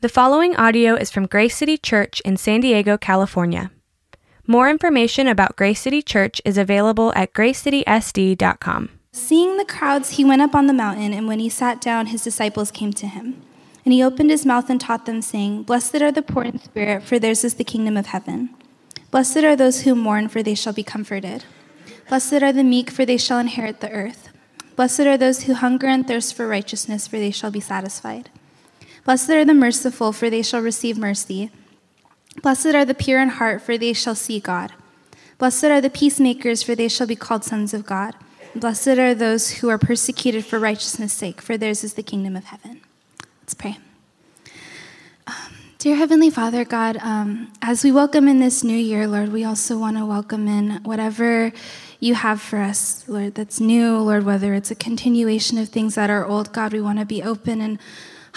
[0.00, 3.72] The following audio is from Grace City Church in San Diego, California.
[4.46, 8.90] More information about Grace City Church is available at gracecitysd.com.
[9.10, 12.22] Seeing the crowds, he went up on the mountain, and when he sat down, his
[12.22, 13.42] disciples came to him.
[13.84, 17.02] And he opened his mouth and taught them, saying, Blessed are the poor in spirit,
[17.02, 18.50] for theirs is the kingdom of heaven.
[19.10, 21.44] Blessed are those who mourn, for they shall be comforted.
[22.08, 24.28] Blessed are the meek, for they shall inherit the earth.
[24.76, 28.30] Blessed are those who hunger and thirst for righteousness, for they shall be satisfied.
[29.04, 31.50] Blessed are the merciful, for they shall receive mercy.
[32.42, 34.72] Blessed are the pure in heart, for they shall see God.
[35.38, 38.14] Blessed are the peacemakers, for they shall be called sons of God.
[38.54, 42.44] Blessed are those who are persecuted for righteousness' sake, for theirs is the kingdom of
[42.44, 42.80] heaven.
[43.42, 43.78] Let's pray.
[45.26, 45.34] Um,
[45.78, 49.78] dear Heavenly Father, God, um, as we welcome in this new year, Lord, we also
[49.78, 51.52] want to welcome in whatever
[52.00, 56.10] you have for us, Lord, that's new, Lord, whether it's a continuation of things that
[56.10, 57.78] are old, God, we want to be open and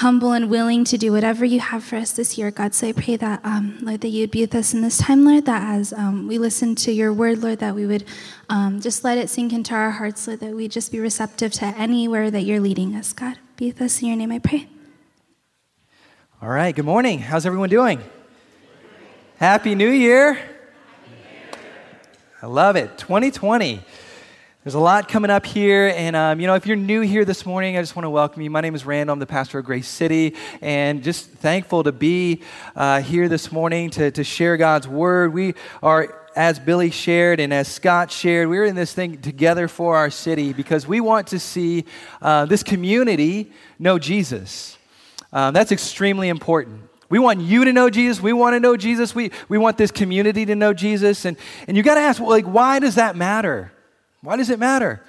[0.01, 2.73] humble and willing to do whatever you have for us this year, God.
[2.73, 5.45] So I pray that, um, Lord, that you'd be with us in this time, Lord,
[5.45, 8.05] that as um, we listen to your word, Lord, that we would
[8.49, 11.65] um, just let it sink into our hearts, Lord, that we just be receptive to
[11.65, 13.37] anywhere that you're leading us, God.
[13.57, 14.67] Be with us in your name, I pray.
[16.41, 17.19] All right, good morning.
[17.19, 18.01] How's everyone doing?
[19.37, 20.39] Happy New Year.
[22.41, 22.97] I love it.
[22.97, 23.81] 2020.
[24.63, 27.47] There's a lot coming up here, and um, you know, if you're new here this
[27.47, 28.51] morning, I just want to welcome you.
[28.51, 29.13] My name is Randall.
[29.13, 32.43] I'm the pastor of Grace City, and just thankful to be
[32.75, 35.33] uh, here this morning to, to share God's word.
[35.33, 39.97] We are as Billy shared and as Scott shared, we're in this thing together for
[39.97, 41.83] our city because we want to see
[42.21, 44.77] uh, this community know Jesus.
[45.33, 46.83] Um, that's extremely important.
[47.09, 48.21] We want you to know Jesus.
[48.21, 49.15] We want to know Jesus.
[49.15, 51.25] We, we want this community to know Jesus.
[51.25, 51.35] And,
[51.67, 53.71] and you got to ask, like, why does that matter?
[54.23, 55.03] Why does it matter?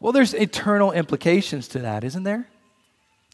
[0.00, 2.48] Well, there's eternal implications to that, isn't there?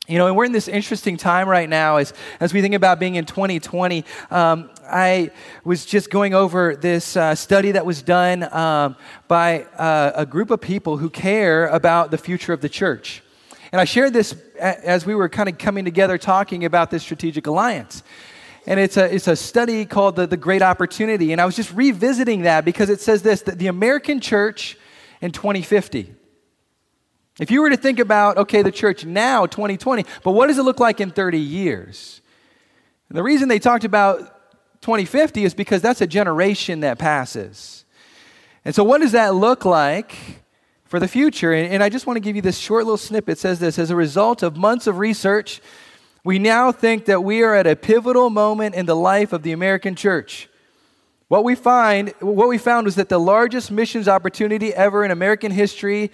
[0.09, 2.99] You know, and we're in this interesting time right now as, as we think about
[2.99, 4.05] being in 2020.
[4.31, 5.31] Um, I
[5.65, 8.97] was just going over this uh, study that was done um,
[9.29, 13.23] by uh, a group of people who care about the future of the church.
[13.71, 17.47] And I shared this as we were kind of coming together talking about this strategic
[17.47, 18.03] alliance.
[18.67, 21.31] And it's a, it's a study called the, the Great Opportunity.
[21.33, 24.77] And I was just revisiting that because it says this that the American church
[25.21, 26.15] in 2050.
[27.41, 30.63] If you were to think about, okay, the church now, 2020, but what does it
[30.63, 32.21] look like in 30 years?
[33.09, 34.21] And the reason they talked about
[34.83, 37.85] 2050 is because that's a generation that passes.
[38.65, 40.15] And so, what does that look like
[40.85, 41.53] for the future?
[41.53, 43.33] And, and I just want to give you this short little snippet.
[43.33, 45.61] It says this As a result of months of research,
[46.23, 49.53] we now think that we are at a pivotal moment in the life of the
[49.53, 50.49] American church.
[51.35, 55.51] What we find, what we found was that the largest missions opportunity ever in American
[55.51, 56.13] history,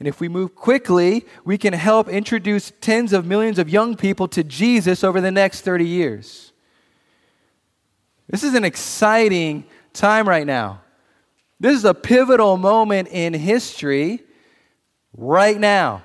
[0.00, 4.26] and if we move quickly, we can help introduce tens of millions of young people
[4.26, 6.52] to Jesus over the next 30 years.
[8.28, 10.80] This is an exciting time right now.
[11.60, 14.24] This is a pivotal moment in history
[15.16, 16.02] right now.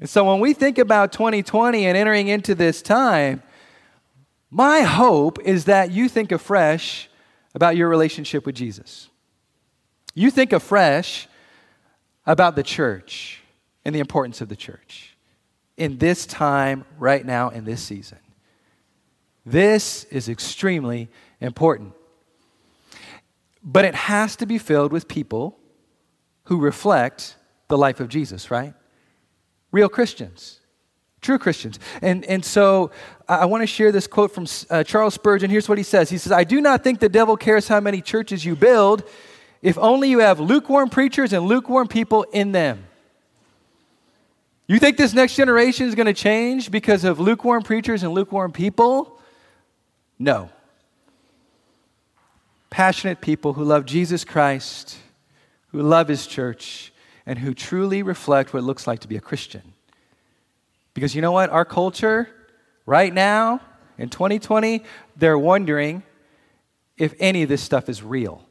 [0.00, 3.40] And so when we think about 2020 and entering into this time,
[4.50, 7.08] my hope is that you think afresh
[7.54, 9.08] about your relationship with Jesus.
[10.14, 11.28] You think afresh
[12.26, 13.42] about the church
[13.84, 15.16] and the importance of the church
[15.76, 18.18] in this time, right now, in this season.
[19.44, 21.08] This is extremely
[21.40, 21.94] important.
[23.62, 25.58] But it has to be filled with people
[26.44, 27.36] who reflect
[27.68, 28.74] the life of Jesus, right?
[29.70, 30.60] Real Christians.
[31.22, 31.78] True Christians.
[32.02, 32.90] And, and so
[33.28, 35.50] I want to share this quote from uh, Charles Spurgeon.
[35.50, 38.02] Here's what he says He says, I do not think the devil cares how many
[38.02, 39.04] churches you build
[39.62, 42.84] if only you have lukewarm preachers and lukewarm people in them.
[44.66, 48.50] You think this next generation is going to change because of lukewarm preachers and lukewarm
[48.50, 49.20] people?
[50.18, 50.50] No.
[52.70, 54.96] Passionate people who love Jesus Christ,
[55.68, 56.92] who love his church,
[57.26, 59.74] and who truly reflect what it looks like to be a Christian.
[60.94, 61.50] Because you know what?
[61.50, 62.28] Our culture,
[62.86, 63.60] right now,
[63.98, 64.82] in 2020,
[65.16, 66.02] they're wondering
[66.96, 68.44] if any of this stuff is real.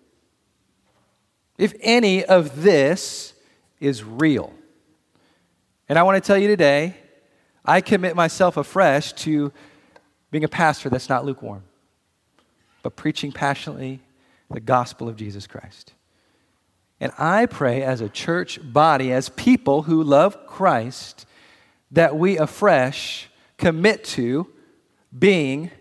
[1.57, 3.33] If any of this
[3.79, 4.53] is real.
[5.87, 6.95] And I want to tell you today,
[7.65, 9.51] I commit myself afresh to
[10.31, 11.63] being a pastor that's not lukewarm,
[12.81, 13.99] but preaching passionately
[14.49, 15.93] the gospel of Jesus Christ.
[16.99, 21.25] And I pray as a church body, as people who love Christ,
[21.91, 24.47] that we afresh commit to
[25.17, 25.71] being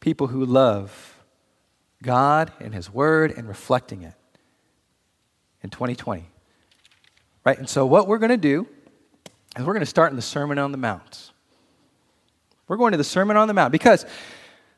[0.00, 1.16] people who love
[2.02, 4.14] God and His Word and reflecting it
[5.62, 6.28] in 2020.
[7.44, 7.58] Right?
[7.58, 8.66] And so, what we're going to do
[9.56, 11.30] is we're going to start in the Sermon on the Mount.
[12.68, 14.06] We're going to the Sermon on the Mount because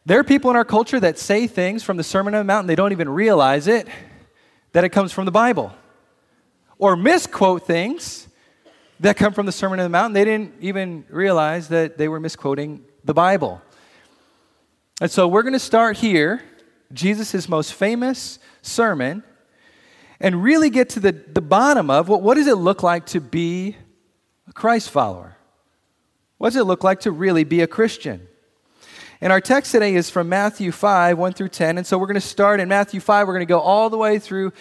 [0.07, 2.63] there are people in our culture that say things from the Sermon on the Mount
[2.63, 3.89] and they don't even realize it,
[4.73, 5.73] that it comes from the Bible.
[6.79, 8.29] Or misquote things
[9.01, 12.21] that come from the Sermon on the Mount they didn't even realize that they were
[12.21, 13.61] misquoting the Bible.
[15.01, 16.43] And so we're going to start here,
[16.93, 19.25] Jesus' most famous sermon,
[20.21, 23.21] and really get to the, the bottom of what, what does it look like to
[23.21, 23.77] be
[24.49, 25.37] a Christ follower?
[26.39, 28.29] What does it look like to really be a Christian?
[29.21, 31.79] And our text today is from Matthew 5, 1 through 10.
[31.79, 33.27] And so we're going to start in Matthew 5.
[33.27, 34.53] We're going to go all the way through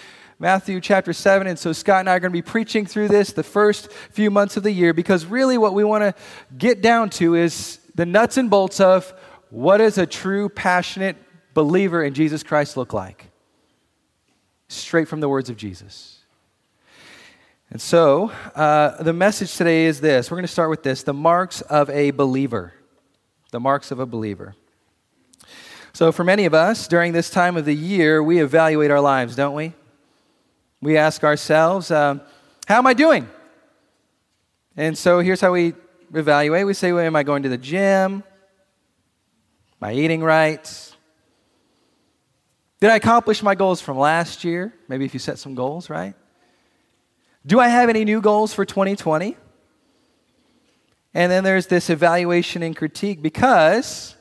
[0.44, 1.48] Matthew chapter 7.
[1.48, 4.30] And so Scott and I are going to be preaching through this the first few
[4.30, 6.14] months of the year because really what we want to
[6.58, 9.14] get down to is the nuts and bolts of
[9.52, 11.16] what does a true, passionate
[11.54, 13.32] believer in Jesus Christ look like?
[14.68, 16.20] Straight from the words of Jesus.
[17.72, 20.30] And so, uh, the message today is this.
[20.30, 22.74] We're going to start with this the marks of a believer
[23.52, 24.56] the marks of a believer.
[25.94, 29.38] So, for many of us, during this time of the year, we evaluate our lives,
[29.38, 29.74] don't we?
[30.84, 32.20] We ask ourselves, uh,
[32.68, 33.30] How am I doing?
[34.76, 35.74] And so, here's how we
[36.14, 38.22] evaluate we say, well, Am I going to the gym?
[39.82, 40.92] Am I eating right?
[42.82, 44.74] Did I accomplish my goals from last year?
[44.90, 46.16] Maybe if you set some goals, right?
[47.46, 49.38] Do I have any new goals for 2020?
[51.14, 54.18] And then there's this evaluation and critique because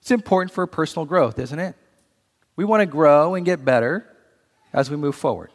[0.00, 1.76] it's important for personal growth, isn't it?
[2.56, 4.04] We want to grow and get better
[4.74, 5.50] as we move forward.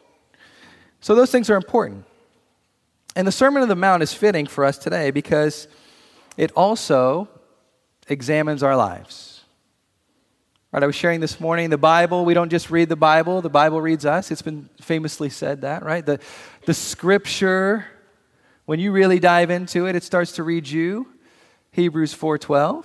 [1.00, 2.04] So those things are important.
[3.14, 5.68] And the Sermon on the Mount is fitting for us today because
[6.36, 7.28] it also
[8.08, 9.42] examines our lives.
[10.72, 13.48] Right, I was sharing this morning the Bible, we don't just read the Bible, the
[13.50, 14.30] Bible reads us.
[14.30, 16.04] It's been famously said that, right?
[16.04, 16.20] The,
[16.66, 17.86] the scripture
[18.70, 21.08] when you really dive into it, it starts to read you.
[21.72, 22.84] Hebrews 4:12.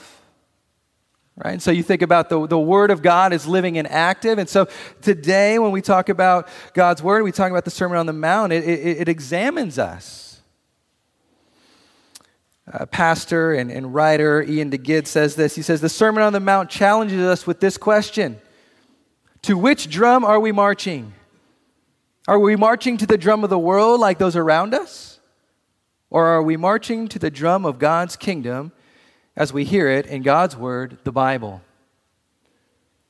[1.38, 1.52] Right?
[1.52, 4.40] And so you think about the, the Word of God is living and active.
[4.40, 4.68] And so
[5.02, 8.54] today, when we talk about God's Word, we talk about the Sermon on the Mount,
[8.54, 10.42] it, it, it examines us.
[12.72, 15.56] Uh, pastor and, and writer Iain Duguid says this.
[15.56, 18.40] He says, The Sermon on the Mount challenges us with this question
[19.44, 21.14] To which drum are we marching?
[22.28, 25.20] Are we marching to the drum of the world like those around us?
[26.10, 28.72] Or are we marching to the drum of God's kingdom
[29.36, 31.62] as we hear it in God's word, the Bible?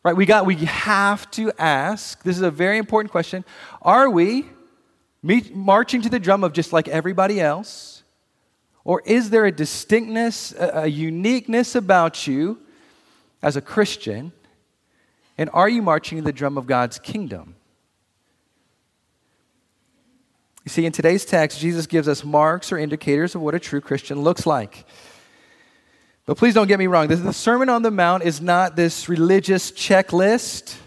[0.03, 0.15] Right?
[0.15, 2.21] We got we have to ask.
[2.23, 3.43] This is a very important question.
[3.81, 4.45] Are we
[5.51, 8.03] marching to the drum of just like everybody else?
[8.83, 12.59] Or is there a distinctness, a uniqueness about you
[13.41, 14.31] as a Christian?
[15.39, 17.55] And are you marching to the drum of God's kingdom?
[20.63, 23.81] You see, in today's text, Jesus gives us marks or indicators of what a true
[23.81, 24.85] Christian looks like.
[26.25, 27.07] But please don't get me wrong.
[27.07, 30.77] The Sermon on the Mount is not this religious checklist.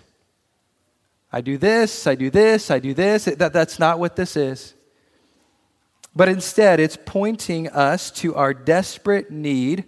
[1.33, 3.27] I do this, I do this, I do this.
[3.27, 4.75] That, that's not what this is.
[6.17, 9.85] But instead, it's pointing us to our desperate need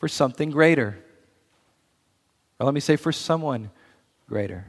[0.00, 0.98] for something greater.
[2.58, 3.70] Or let me say, for someone
[4.28, 4.66] greater.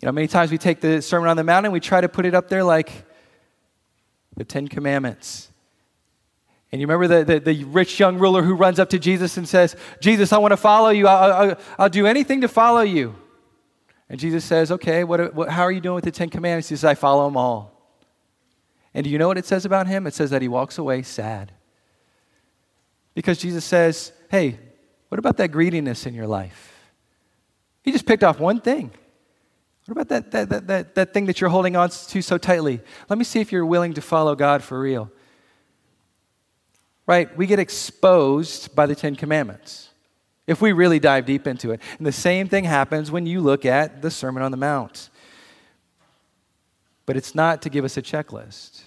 [0.00, 2.08] You know, many times we take the Sermon on the Mount and we try to
[2.08, 2.90] put it up there like
[4.36, 5.49] the Ten Commandments.
[6.72, 9.48] And you remember the, the, the, rich young ruler who runs up to Jesus and
[9.48, 11.08] says, Jesus, I want to follow you.
[11.08, 13.16] I'll, I'll, I'll do anything to follow you.
[14.08, 16.68] And Jesus says, Okay, what, what, how are you doing with the Ten Commandments?
[16.68, 17.76] He says, I follow them all.
[18.94, 20.06] And do you know what it says about him?
[20.06, 21.52] It says that he walks away sad.
[23.14, 24.58] Because Jesus says, Hey,
[25.08, 26.72] what about that greediness in your life?
[27.82, 28.92] He just picked off one thing.
[29.86, 32.80] What about that, that, that, that, that thing that you're holding on to so tightly?
[33.08, 35.10] Let me see if you're willing to follow God for real.
[37.10, 37.36] Right?
[37.36, 39.88] We get exposed by the Ten Commandments
[40.46, 41.80] if we really dive deep into it.
[41.98, 45.10] And the same thing happens when you look at the Sermon on the Mount.
[47.06, 48.82] But it's not to give us a checklist.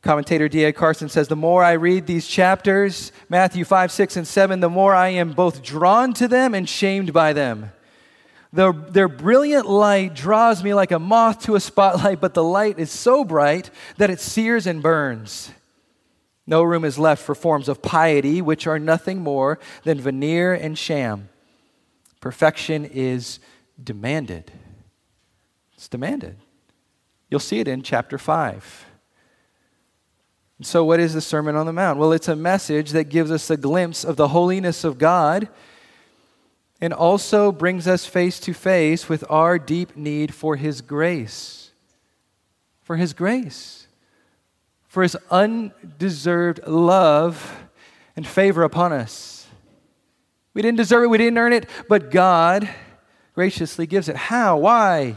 [0.00, 0.72] Commentator D.A.
[0.72, 4.94] Carson says, The more I read these chapters, Matthew 5, 6, and 7, the more
[4.94, 7.72] I am both drawn to them and shamed by them.
[8.54, 12.78] Their, their brilliant light draws me like a moth to a spotlight, but the light
[12.78, 13.68] is so bright
[13.98, 15.50] that it sears and burns.
[16.46, 20.76] No room is left for forms of piety, which are nothing more than veneer and
[20.76, 21.28] sham.
[22.20, 23.38] Perfection is
[23.82, 24.52] demanded.
[25.74, 26.36] It's demanded.
[27.30, 28.86] You'll see it in chapter 5.
[30.62, 31.98] So, what is the Sermon on the Mount?
[31.98, 35.48] Well, it's a message that gives us a glimpse of the holiness of God
[36.80, 41.72] and also brings us face to face with our deep need for His grace.
[42.82, 43.83] For His grace.
[44.94, 47.64] For His undeserved love
[48.14, 49.48] and favor upon us.
[50.54, 52.68] We didn't deserve it, we didn't earn it, but God
[53.34, 54.14] graciously gives it.
[54.14, 54.56] How?
[54.56, 55.16] Why?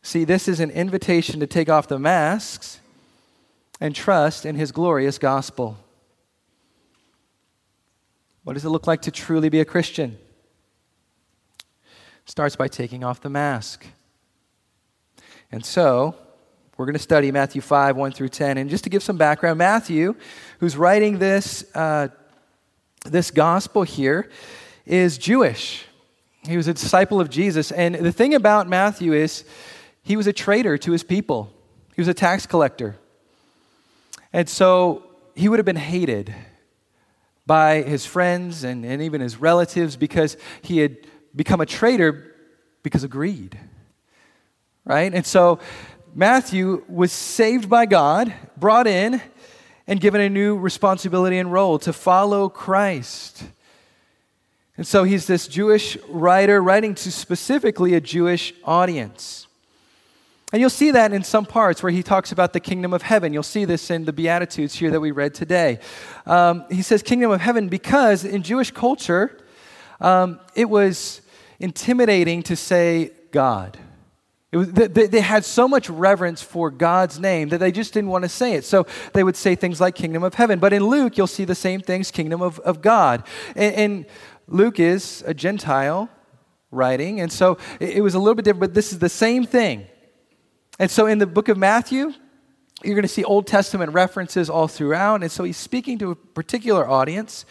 [0.00, 2.80] See, this is an invitation to take off the masks
[3.78, 5.76] and trust in His glorious gospel.
[8.42, 10.16] What does it look like to truly be a Christian?
[12.24, 13.84] Starts by taking off the mask.
[15.52, 16.14] And so,
[16.80, 18.56] we're going to study Matthew 5, 1 through 10.
[18.56, 20.14] And just to give some background, Matthew,
[20.60, 22.08] who's writing this, uh,
[23.04, 24.30] this gospel here,
[24.86, 25.84] is Jewish.
[26.48, 27.70] He was a disciple of Jesus.
[27.70, 29.44] And the thing about Matthew is
[30.02, 31.52] he was a traitor to his people,
[31.94, 32.96] he was a tax collector.
[34.32, 35.02] And so
[35.34, 36.34] he would have been hated
[37.44, 40.96] by his friends and, and even his relatives because he had
[41.36, 42.34] become a traitor
[42.82, 43.58] because of greed.
[44.86, 45.12] Right?
[45.12, 45.58] And so
[46.14, 49.22] Matthew was saved by God, brought in,
[49.86, 53.44] and given a new responsibility and role to follow Christ.
[54.76, 59.46] And so he's this Jewish writer writing to specifically a Jewish audience.
[60.52, 63.32] And you'll see that in some parts where he talks about the kingdom of heaven.
[63.32, 65.78] You'll see this in the Beatitudes here that we read today.
[66.26, 69.38] Um, he says kingdom of heaven because in Jewish culture,
[70.00, 71.20] um, it was
[71.60, 73.78] intimidating to say God.
[74.52, 78.24] Was, they, they had so much reverence for God's name that they just didn't want
[78.24, 78.64] to say it.
[78.64, 80.58] So they would say things like kingdom of heaven.
[80.58, 83.22] But in Luke, you'll see the same things kingdom of, of God.
[83.54, 84.06] And, and
[84.48, 86.08] Luke is a Gentile
[86.72, 87.20] writing.
[87.20, 89.86] And so it, it was a little bit different, but this is the same thing.
[90.80, 92.12] And so in the book of Matthew,
[92.82, 95.22] you're going to see Old Testament references all throughout.
[95.22, 97.44] And so he's speaking to a particular audience.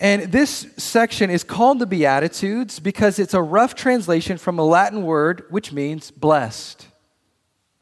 [0.00, 5.02] And this section is called the Beatitudes because it's a rough translation from a Latin
[5.02, 6.88] word which means blessed.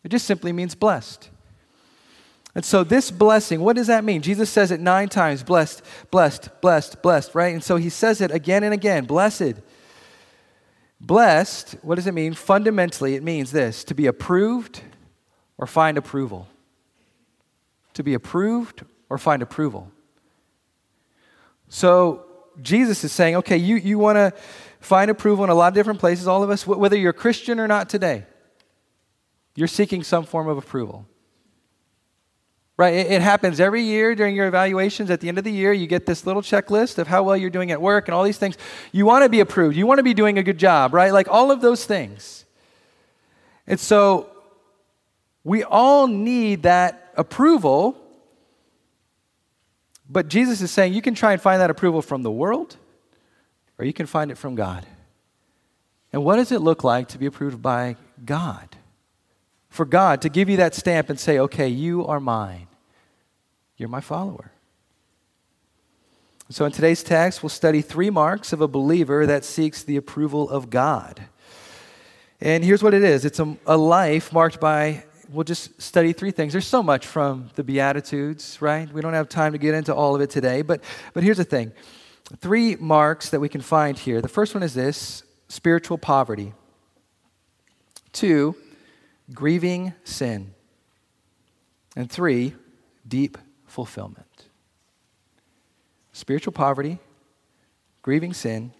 [0.02, 1.30] It just simply means blessed.
[2.56, 4.20] And so, this blessing, what does that mean?
[4.20, 7.54] Jesus says it nine times blessed, blessed, blessed, blessed, right?
[7.54, 9.54] And so he says it again and again blessed.
[11.00, 12.34] Blessed, what does it mean?
[12.34, 14.80] Fundamentally, it means this to be approved
[15.56, 16.48] or find approval.
[17.94, 19.92] To be approved or find approval.
[21.68, 22.24] So
[22.62, 24.32] Jesus is saying, okay, you, you want to
[24.80, 27.68] find approval in a lot of different places, all of us, whether you're Christian or
[27.68, 28.24] not today,
[29.54, 31.06] you're seeking some form of approval.
[32.76, 32.94] Right?
[32.94, 35.10] It, it, happens every year during your evaluations.
[35.10, 37.50] At the end of the year, you get this little checklist of how well you're
[37.50, 38.56] doing at work and all these things.
[38.92, 39.76] You want to be approved.
[39.76, 41.12] You want to be doing a good job, right?
[41.12, 42.44] Like all of those things.
[43.66, 44.30] And so
[45.42, 48.00] we all need that approval
[50.08, 52.76] but Jesus is saying you can try and find that approval from the world,
[53.78, 54.86] or you can find it from God.
[56.12, 58.76] And what does it look like to be approved by God?
[59.68, 62.68] For God to give you that stamp and say, okay, you are mine,
[63.76, 64.52] you're my follower.
[66.50, 70.48] So, in today's text, we'll study three marks of a believer that seeks the approval
[70.48, 71.24] of God.
[72.40, 76.30] And here's what it is it's a, a life marked by we'll just study three
[76.30, 76.52] things.
[76.52, 78.90] There's so much from the Beatitudes, right?
[78.92, 80.82] We don't have time to get into all of it today, but,
[81.14, 81.72] but here's the thing
[82.40, 84.20] three marks that we can find here.
[84.20, 86.52] The first one is this spiritual poverty,
[88.12, 88.54] two,
[89.32, 90.54] grieving sin,
[91.96, 92.54] and three,
[93.06, 94.26] deep fulfillment.
[96.12, 96.98] Spiritual poverty,
[98.02, 98.72] grieving sin,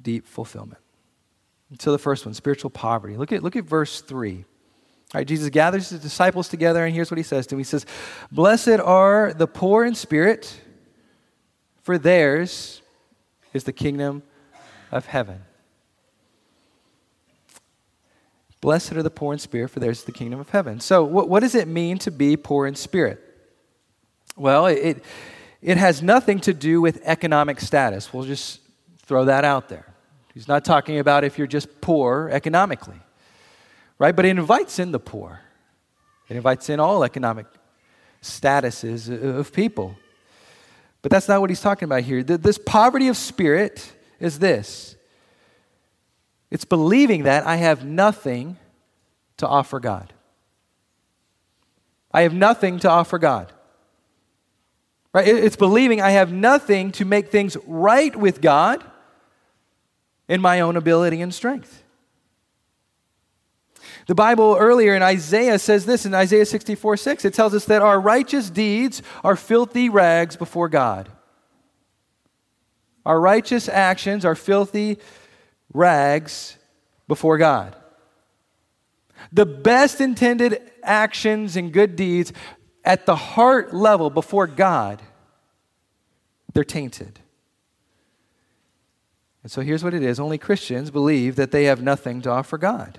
[0.00, 0.80] deep fulfillment.
[1.78, 3.16] so the first one, spiritual poverty.
[3.16, 4.44] Look at, look at verse 3.
[5.22, 7.86] Jesus gathers his disciples together, and here's what he says to them He says,
[8.32, 10.60] Blessed are the poor in spirit,
[11.82, 12.82] for theirs
[13.52, 14.24] is the kingdom
[14.90, 15.42] of heaven.
[18.60, 20.80] Blessed are the poor in spirit, for theirs is the kingdom of heaven.
[20.80, 23.20] So, what, what does it mean to be poor in spirit?
[24.36, 25.04] Well, it,
[25.62, 28.12] it has nothing to do with economic status.
[28.12, 28.60] We'll just
[29.02, 29.86] throw that out there.
[30.32, 33.00] He's not talking about if you're just poor economically
[33.98, 34.14] right?
[34.14, 35.40] But it invites in the poor,
[36.28, 37.46] it invites in all economic
[38.22, 39.96] statuses of people.
[41.02, 42.22] But that's not what he's talking about here.
[42.22, 44.96] This poverty of spirit is this
[46.50, 48.56] it's believing that I have nothing
[49.38, 50.12] to offer God.
[52.12, 53.52] I have nothing to offer God.
[55.12, 55.28] Right?
[55.28, 58.82] It's believing I have nothing to make things right with God
[60.28, 61.83] in my own ability and strength.
[64.06, 67.24] The Bible earlier in Isaiah says this in Isaiah 64 6.
[67.24, 71.08] It tells us that our righteous deeds are filthy rags before God.
[73.06, 74.98] Our righteous actions are filthy
[75.72, 76.56] rags
[77.06, 77.76] before God.
[79.32, 82.32] The best intended actions and good deeds,
[82.84, 85.00] at the heart level before God,
[86.52, 87.20] they're tainted.
[89.42, 92.58] And so here's what it is only Christians believe that they have nothing to offer
[92.58, 92.98] God.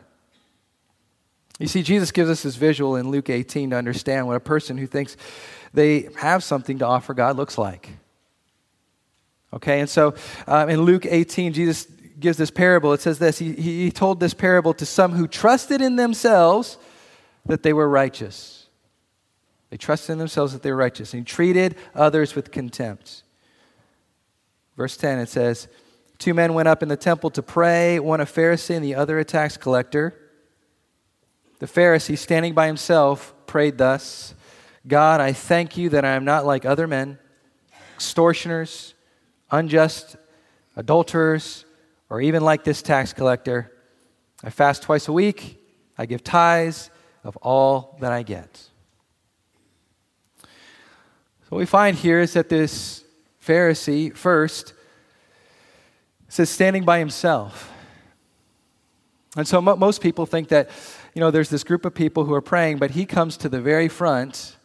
[1.59, 4.77] You see, Jesus gives us this visual in Luke 18 to understand what a person
[4.77, 5.15] who thinks
[5.73, 7.89] they have something to offer God looks like.
[9.53, 10.15] Okay, and so
[10.47, 11.87] um, in Luke 18, Jesus
[12.19, 12.91] gives this parable.
[12.93, 16.77] It says this he, he told this parable to some who trusted in themselves
[17.45, 18.67] that they were righteous.
[19.69, 23.23] They trusted in themselves that they were righteous, and treated others with contempt.
[24.75, 25.69] Verse 10, it says,
[26.17, 29.19] Two men went up in the temple to pray, one a Pharisee and the other
[29.19, 30.24] a tax collector.
[31.59, 34.33] The Pharisee, standing by himself, prayed thus
[34.87, 37.17] God, I thank you that I am not like other men,
[37.95, 38.93] extortioners,
[39.49, 40.15] unjust,
[40.75, 41.65] adulterers,
[42.09, 43.71] or even like this tax collector.
[44.43, 45.59] I fast twice a week,
[45.97, 46.91] I give tithes
[47.23, 48.69] of all that I get.
[50.43, 53.03] So, what we find here is that this
[53.43, 54.73] Pharisee, first,
[56.27, 57.71] says standing by himself.
[59.37, 60.69] And so mo- most people think that,
[61.15, 63.59] you know, there's this group of people who are praying, but he comes to the
[63.59, 64.57] very front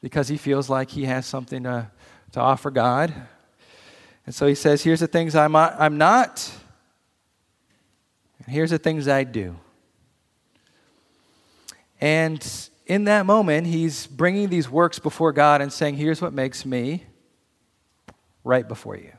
[0.00, 1.90] because he feels like he has something to,
[2.32, 3.12] to offer God.
[4.26, 6.52] And so he says, Here's the things I'm, I'm not,
[8.44, 9.56] and here's the things I do.
[12.00, 12.46] And
[12.86, 17.04] in that moment, he's bringing these works before God and saying, Here's what makes me
[18.44, 19.12] right before you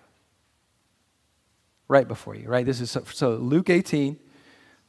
[1.92, 2.66] right before you, right?
[2.66, 4.18] This is so, so Luke 18,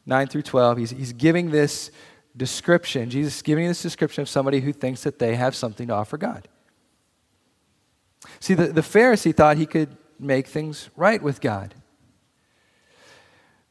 [0.07, 0.79] 9 through 12.
[0.79, 1.91] He's, he's giving this
[2.37, 3.11] description.
[3.11, 6.17] Jesus is giving this description of somebody who thinks that they have something to offer
[6.17, 6.49] God.
[8.41, 11.75] See, the, the Pharisee thought he could make things right with God.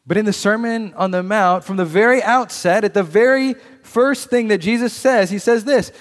[0.06, 4.30] But in the Sermon on the Mount, from the very outset, at the very first
[4.30, 5.92] thing that Jesus says, he says this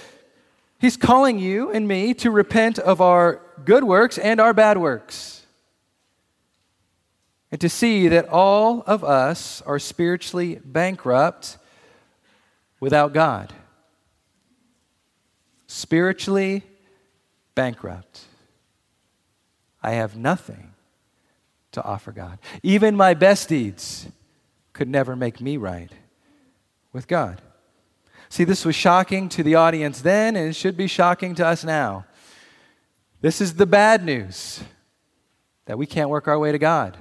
[0.79, 5.40] He's calling you and me to repent of our good works and our bad works
[7.53, 11.59] and to see that all of us are spiritually bankrupt
[12.79, 13.53] without God.
[15.67, 16.63] Spiritually
[17.55, 18.23] bankrupt.
[19.83, 20.73] I have nothing
[21.73, 22.39] to offer God.
[22.63, 24.07] Even my best deeds
[24.73, 25.91] could never make me right
[26.93, 27.41] with God.
[28.29, 31.65] See, this was shocking to the audience then, and it should be shocking to us
[31.65, 32.07] now.
[33.21, 34.61] This is the bad news
[35.67, 36.97] that we can't work our way to God.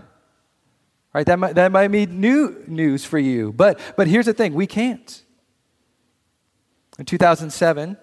[1.13, 1.25] Right?
[1.25, 3.51] That might, that might be new news for you.
[3.51, 5.23] But, but here's the thing we can't.
[6.99, 7.97] In 2007,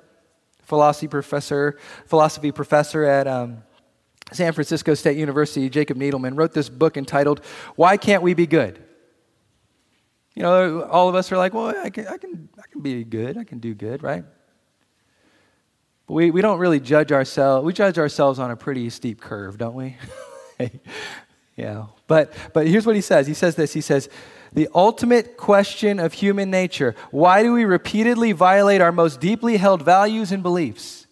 [0.62, 3.62] philosophy professor, philosophy professor at um,
[4.32, 7.44] San Francisco State University, Jacob Needleman, wrote this book entitled,
[7.76, 8.82] Why Can't We Be Good?
[10.34, 13.04] You know, all of us are like, well, I can, I can, I can be
[13.04, 13.38] good.
[13.38, 14.24] I can do good, right?
[16.06, 17.64] But we, we don't really judge ourselves.
[17.64, 19.96] We judge ourselves on a pretty steep curve, don't we?
[21.56, 21.86] Yeah.
[22.06, 23.26] But, but here's what he says.
[23.26, 23.72] He says this.
[23.72, 24.08] He says,
[24.52, 29.82] the ultimate question of human nature why do we repeatedly violate our most deeply held
[29.82, 31.06] values and beliefs?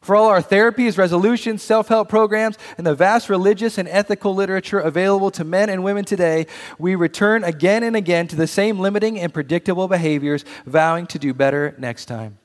[0.00, 4.78] For all our therapies, resolutions, self help programs, and the vast religious and ethical literature
[4.78, 6.46] available to men and women today,
[6.78, 11.34] we return again and again to the same limiting and predictable behaviors, vowing to do
[11.34, 12.38] better next time.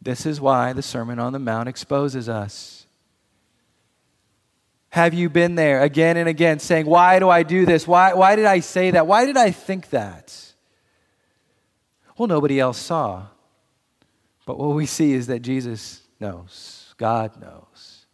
[0.00, 2.85] This is why the Sermon on the Mount exposes us.
[4.96, 7.86] Have you been there again and again saying, Why do I do this?
[7.86, 9.06] Why, why did I say that?
[9.06, 10.34] Why did I think that?
[12.16, 13.26] Well, nobody else saw.
[14.46, 18.06] But what we see is that Jesus knows, God knows.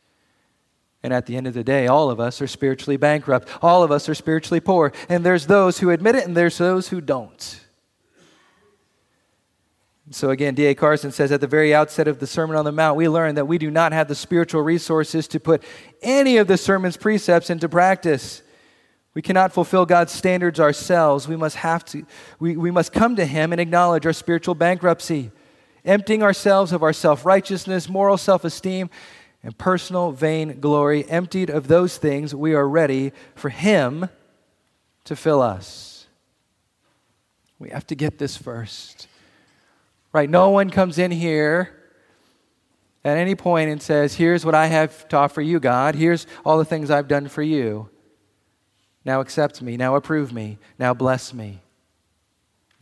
[1.04, 3.48] And at the end of the day, all of us are spiritually bankrupt.
[3.62, 4.92] All of us are spiritually poor.
[5.08, 7.61] And there's those who admit it and there's those who don't.
[10.12, 10.74] So again, D.A.
[10.74, 13.46] Carson says at the very outset of the Sermon on the Mount, we learn that
[13.46, 15.62] we do not have the spiritual resources to put
[16.02, 18.42] any of the sermon's precepts into practice.
[19.14, 21.28] We cannot fulfill God's standards ourselves.
[21.28, 22.04] We must have to,
[22.38, 25.30] we, we must come to Him and acknowledge our spiritual bankruptcy,
[25.84, 28.90] emptying ourselves of our self righteousness, moral self esteem,
[29.42, 31.08] and personal vain glory.
[31.08, 34.08] Emptied of those things, we are ready for Him
[35.04, 36.06] to fill us.
[37.58, 39.08] We have to get this first.
[40.12, 40.28] Right?
[40.28, 41.74] No one comes in here
[43.04, 45.94] at any point and says, Here's what I have to offer you, God.
[45.94, 47.88] Here's all the things I've done for you.
[49.04, 49.76] Now accept me.
[49.76, 50.58] Now approve me.
[50.78, 51.60] Now bless me.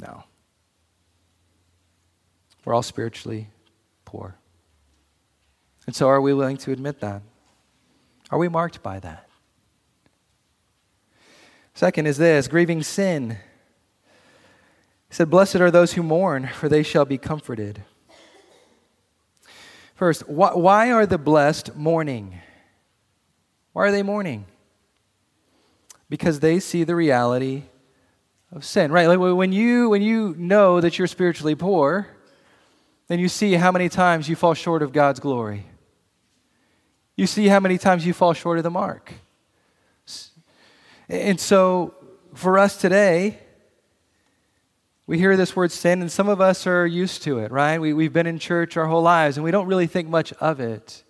[0.00, 0.24] No.
[2.64, 3.48] We're all spiritually
[4.04, 4.36] poor.
[5.86, 7.22] And so, are we willing to admit that?
[8.30, 9.28] Are we marked by that?
[11.74, 13.38] Second is this grieving sin.
[15.10, 17.82] He said, Blessed are those who mourn, for they shall be comforted.
[19.96, 22.38] First, wh- why are the blessed mourning?
[23.72, 24.46] Why are they mourning?
[26.08, 27.64] Because they see the reality
[28.52, 29.08] of sin, right?
[29.08, 32.06] Like when you, when you know that you're spiritually poor,
[33.08, 35.66] then you see how many times you fall short of God's glory.
[37.16, 39.12] You see how many times you fall short of the mark.
[41.08, 41.94] And so,
[42.34, 43.40] for us today,
[45.10, 47.80] we hear this word sin, and some of us are used to it, right?
[47.80, 50.60] We, we've been in church our whole lives, and we don't really think much of
[50.60, 51.02] it.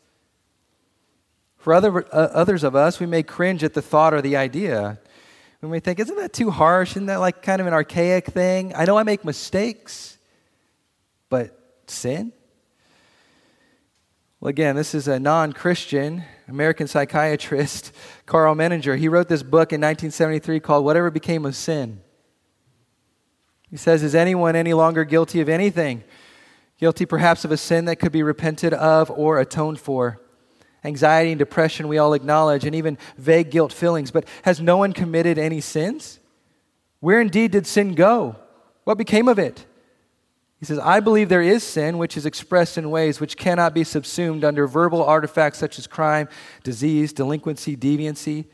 [1.58, 4.98] For other, uh, others of us, we may cringe at the thought or the idea.
[5.60, 6.92] We may think, isn't that too harsh?
[6.92, 8.74] Isn't that like kind of an archaic thing?
[8.74, 10.16] I know I make mistakes,
[11.28, 11.54] but
[11.86, 12.32] sin?
[14.40, 17.92] Well, again, this is a non Christian American psychiatrist,
[18.24, 18.96] Karl Menninger.
[18.96, 22.00] He wrote this book in 1973 called Whatever Became of Sin.
[23.70, 26.04] He says, Is anyone any longer guilty of anything?
[26.78, 30.20] Guilty perhaps of a sin that could be repented of or atoned for.
[30.82, 34.10] Anxiety and depression we all acknowledge, and even vague guilt feelings.
[34.10, 36.20] But has no one committed any sins?
[37.00, 38.36] Where indeed did sin go?
[38.84, 39.66] What became of it?
[40.58, 43.82] He says, I believe there is sin which is expressed in ways which cannot be
[43.82, 46.28] subsumed under verbal artifacts such as crime,
[46.62, 48.44] disease, delinquency, deviancy.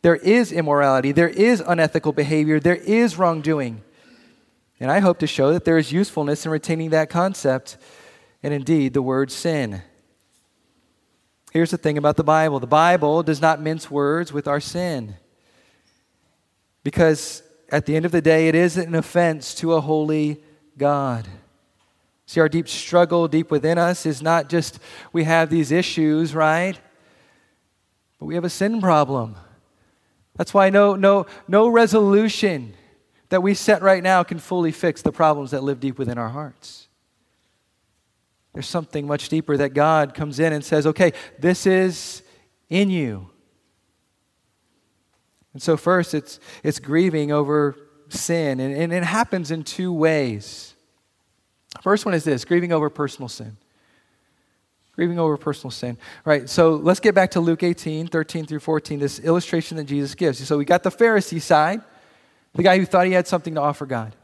[0.00, 3.82] There is immorality, there is unethical behavior, there is wrongdoing.
[4.80, 7.76] And I hope to show that there is usefulness in retaining that concept
[8.42, 9.82] and indeed the word sin.
[11.52, 15.16] Here's the thing about the Bible the Bible does not mince words with our sin.
[16.82, 20.42] Because at the end of the day, it is an offense to a holy
[20.78, 21.28] God.
[22.24, 24.78] See, our deep struggle deep within us is not just
[25.12, 26.78] we have these issues, right?
[28.18, 29.36] But we have a sin problem.
[30.36, 32.74] That's why no, no, no resolution
[33.30, 36.28] that we set right now can fully fix the problems that live deep within our
[36.28, 36.88] hearts.
[38.52, 42.22] There's something much deeper that God comes in and says, okay, this is
[42.68, 43.30] in you.
[45.52, 47.76] And so, first, it's, it's grieving over
[48.08, 50.74] sin, and, and it happens in two ways.
[51.82, 53.56] First one is this grieving over personal sin.
[54.94, 55.96] Grieving over personal sin.
[56.24, 60.14] Right, so let's get back to Luke 18, 13 through 14, this illustration that Jesus
[60.14, 60.46] gives.
[60.46, 61.80] So we got the Pharisee side,
[62.54, 64.14] the guy who thought he had something to offer God.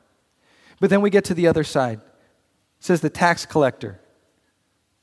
[0.81, 1.99] But then we get to the other side.
[1.99, 4.01] It says the tax collector.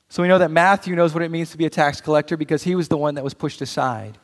[0.08, 2.62] So we know that Matthew knows what it means to be a tax collector because
[2.62, 4.18] he was the one that was pushed aside.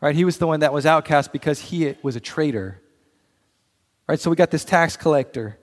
[0.00, 0.14] Right?
[0.14, 2.80] He was the one that was outcast because he was a traitor.
[4.06, 4.18] Right?
[4.20, 5.58] So we got this tax collector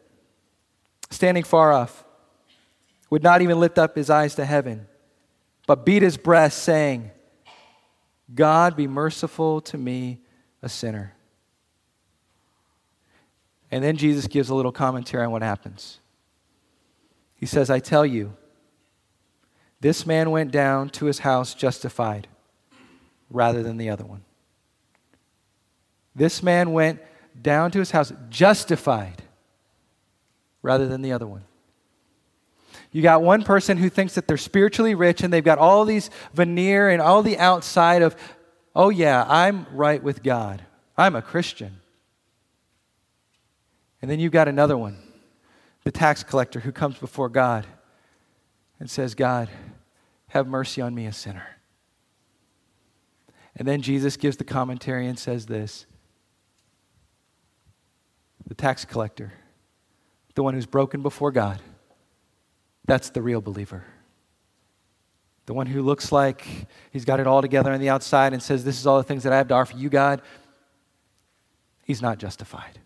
[1.10, 2.06] standing far off,
[3.10, 4.88] would not even lift up his eyes to heaven,
[5.68, 7.12] but beat his breast, saying,
[8.34, 10.20] God be merciful to me,
[10.62, 11.16] a sinner.
[13.72, 16.00] And then Jesus gives a little commentary on what happens.
[17.36, 18.36] He says, I tell you,
[19.80, 22.28] this man went down to his house justified
[23.32, 24.24] rather than the other one.
[26.14, 27.00] This man went
[27.42, 29.24] down to his house justified
[30.62, 31.44] rather than the other one.
[32.92, 36.10] You got one person who thinks that they're spiritually rich and they've got all these
[36.34, 38.16] veneer and all the outside of,
[38.76, 40.62] oh, yeah, I'm right with God.
[40.98, 41.81] I'm a Christian.
[44.02, 44.98] And then you've got another one,
[45.84, 47.68] the tax collector who comes before God
[48.80, 49.50] and says, God,
[50.30, 51.48] have mercy on me, a sinner.
[53.56, 55.86] And then Jesus gives the commentary and says this
[58.48, 59.32] the tax collector,
[60.36, 61.62] the one who's broken before God,
[62.86, 63.86] that's the real believer.
[65.46, 66.46] The one who looks like
[66.92, 69.24] he's got it all together on the outside and says, This is all the things
[69.24, 70.22] that I have to offer you, God,
[71.84, 72.80] he's not justified.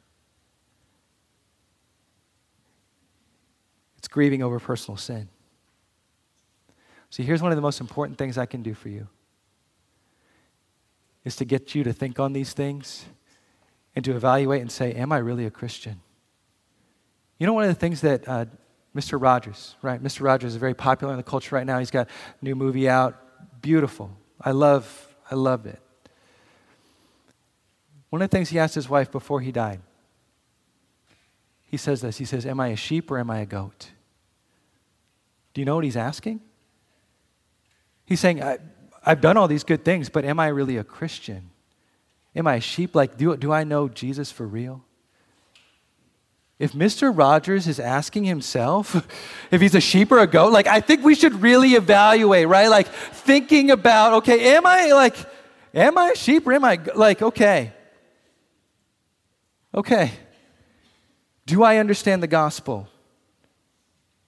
[3.98, 5.28] It's grieving over personal sin.
[7.10, 9.10] See, here's one of the most important things I can do for you
[11.26, 13.08] is to get you to think on these things
[13.94, 16.00] and to evaluate and say, Am I really a Christian?
[17.40, 18.46] You know, one of the things that uh,
[18.96, 19.22] Mr.
[19.22, 20.02] Rogers, right?
[20.02, 20.22] Mr.
[20.22, 21.80] Rogers is very popular in the culture right now.
[21.80, 23.22] He's got a new movie out.
[23.62, 24.16] Beautiful.
[24.40, 25.82] I love, I love it.
[28.12, 29.82] One of the things he asked his wife before he died,
[31.64, 32.18] he says this.
[32.18, 33.90] He says, Am I a sheep or am I a goat?
[35.56, 36.42] Do you know what he's asking?
[38.06, 38.58] He's saying, I,
[39.04, 41.50] have done all these good things, but am I really a Christian?
[42.36, 42.94] Am I a sheep?
[42.94, 44.84] Like, do, do I know Jesus for real?
[46.60, 47.18] If Mr.
[47.18, 49.08] Rogers is asking himself
[49.52, 52.68] if he's a sheep or a goat, like, I think we should really evaluate, right?
[52.68, 55.16] Like, thinking about, okay, am I like,
[55.74, 57.72] am I a sheep or am I, like, okay.
[59.74, 60.12] Okay.
[61.46, 62.90] Do I understand the gospel?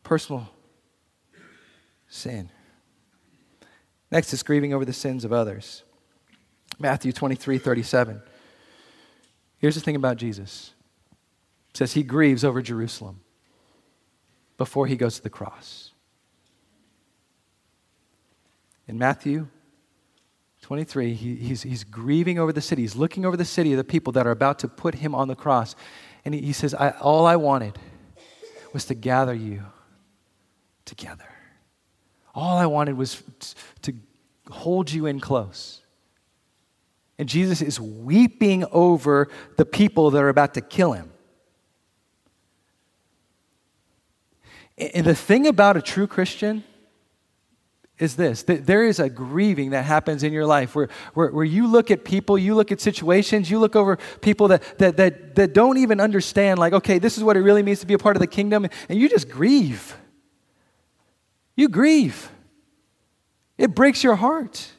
[0.04, 0.48] Personal
[2.18, 2.50] sin.
[4.12, 5.84] Next is grieving over the sins of others.
[6.80, 8.22] Matthew 23 37.
[9.60, 10.74] Here's the thing about Jesus
[11.72, 13.22] it says he grieves over Jerusalem
[14.58, 15.92] before he goes to the cross.
[18.88, 19.48] In Matthew
[20.62, 22.82] 23, he, he's, he's grieving over the city.
[22.82, 25.28] He's looking over the city of the people that are about to put him on
[25.28, 25.76] the cross.
[26.26, 27.78] And he, he says, All I wanted
[28.74, 29.64] was to gather you
[30.86, 31.37] together.
[32.38, 33.24] All I wanted was
[33.82, 33.96] to
[34.52, 35.82] hold you in close.
[37.18, 41.12] And Jesus is weeping over the people that are about to kill him.
[44.78, 46.64] And the thing about a true Christian
[47.98, 51.44] is this that there is a grieving that happens in your life where, where, where
[51.44, 55.34] you look at people, you look at situations, you look over people that, that, that,
[55.34, 57.98] that don't even understand, like, okay, this is what it really means to be a
[57.98, 59.98] part of the kingdom, and you just grieve.
[61.58, 62.32] You grieve.
[63.58, 64.70] It breaks your heart.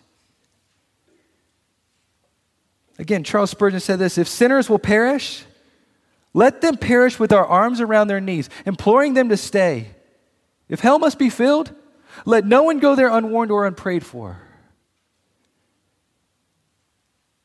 [2.99, 5.45] Again, Charles Spurgeon said this if sinners will perish,
[6.33, 9.89] let them perish with our arms around their knees, imploring them to stay.
[10.69, 11.73] If hell must be filled,
[12.25, 14.41] let no one go there unwarned or unprayed for.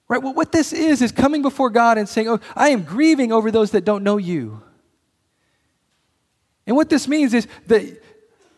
[0.08, 0.22] Right?
[0.22, 3.50] Well, what this is, is coming before God and saying, Oh, I am grieving over
[3.50, 4.62] those that don't know you.
[6.67, 8.02] And what this means is that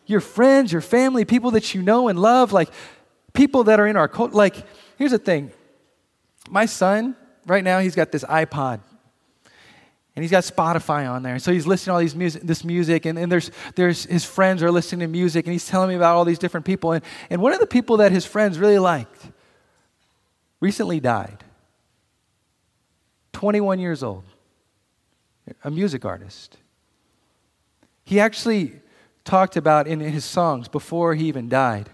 [0.06, 2.70] your friends, your family, people that you know and love, like
[3.32, 4.56] people that are in our cult, like,
[4.96, 5.52] here's the thing.
[6.48, 7.16] My son,
[7.46, 8.80] right now, he's got this iPod
[10.16, 11.38] and he's got Spotify on there.
[11.38, 14.62] So he's listening to all these music, this music, and, and there's, there's his friends
[14.62, 16.92] are listening to music, and he's telling me about all these different people.
[16.92, 19.28] And, and one of the people that his friends really liked
[20.58, 21.44] recently died.
[23.34, 24.24] 21 years old,
[25.62, 26.56] a music artist.
[28.04, 28.80] He actually
[29.26, 31.90] talked about in his songs before he even died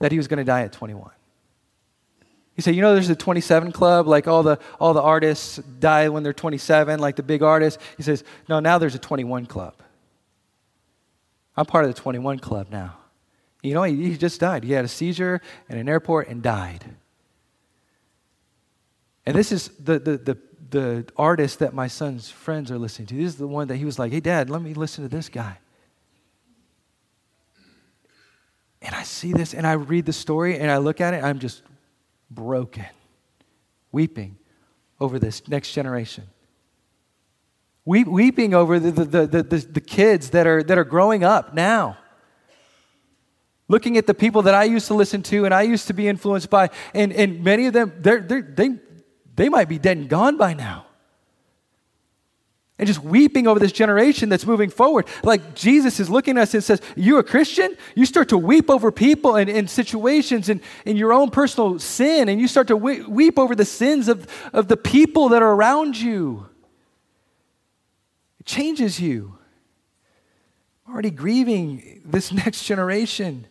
[0.00, 1.10] that he was going to die at 21.
[2.54, 6.08] He said, you know, there's a 27 club, like all the, all the artists die
[6.10, 7.82] when they're 27, like the big artists.
[7.96, 9.74] He says, no, now there's a 21 club.
[11.56, 12.98] I'm part of the 21 club now.
[13.62, 14.64] You know, he, he just died.
[14.64, 16.84] He had a seizure in an airport and died.
[19.24, 20.38] And this is the, the, the,
[20.72, 23.14] the artist that my son's friends are listening to.
[23.14, 25.28] This is the one that he was like, hey, dad, let me listen to this
[25.28, 25.58] guy.
[28.80, 31.38] And I see this and I read the story and I look at it, I'm
[31.38, 31.62] just
[32.30, 32.86] broken,
[33.92, 34.38] weeping
[34.98, 36.24] over this next generation.
[37.84, 41.52] Weep, weeping over the, the, the, the, the kids that are, that are growing up
[41.52, 41.98] now.
[43.68, 46.08] Looking at the people that I used to listen to and I used to be
[46.08, 48.78] influenced by, and, and many of them, they're, they're, they,
[49.34, 50.86] they might be dead and gone by now
[52.82, 55.06] and just weeping over this generation that's moving forward.
[55.22, 57.76] Like Jesus is looking at us and says, You a Christian?
[57.94, 62.28] You start to weep over people and, and situations and in your own personal sin,
[62.28, 65.52] and you start to we- weep over the sins of, of the people that are
[65.52, 66.48] around you.
[68.40, 69.38] It changes you.
[70.84, 73.46] I'm already grieving this next generation.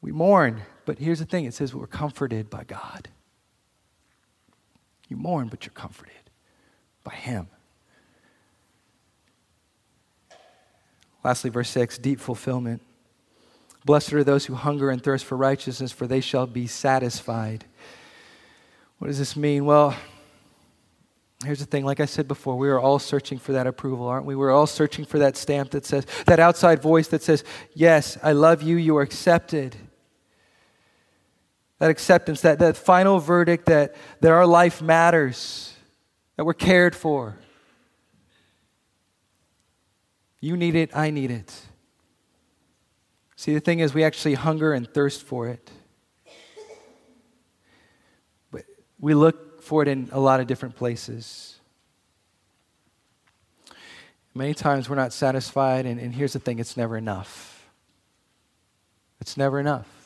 [0.00, 3.08] We mourn, but here's the thing it says we're comforted by God.
[5.08, 6.14] You mourn, but you're comforted
[7.04, 7.48] by Him.
[11.24, 12.82] Lastly, verse 6 deep fulfillment.
[13.84, 17.64] Blessed are those who hunger and thirst for righteousness, for they shall be satisfied.
[18.98, 19.64] What does this mean?
[19.64, 19.96] Well,
[21.44, 24.24] here's the thing like I said before, we are all searching for that approval, aren't
[24.24, 24.36] we?
[24.36, 27.42] We're all searching for that stamp that says, that outside voice that says,
[27.74, 29.76] Yes, I love you, you are accepted
[31.82, 35.74] that acceptance, that, that final verdict that, that our life matters,
[36.36, 37.36] that we're cared for.
[40.38, 41.52] You need it, I need it.
[43.34, 45.72] See, the thing is, we actually hunger and thirst for it.
[48.52, 48.62] But
[49.00, 51.56] we look for it in a lot of different places.
[54.34, 57.68] Many times we're not satisfied, and, and here's the thing it's never enough.
[59.20, 60.01] It's never enough.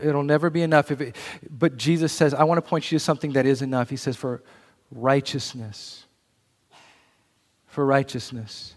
[0.00, 0.90] It'll never be enough.
[0.90, 1.16] It,
[1.50, 3.90] but Jesus says, I want to point you to something that is enough.
[3.90, 4.42] He says, for
[4.90, 6.04] righteousness.
[7.66, 8.74] For righteousness.